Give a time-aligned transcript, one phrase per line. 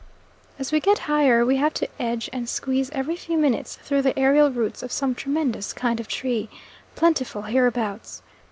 [0.57, 4.17] As we get higher we have to edge and squeeze every few minutes through the
[4.17, 6.49] aerial roots of some tremendous kind of tree,
[6.95, 8.23] plentiful hereabouts.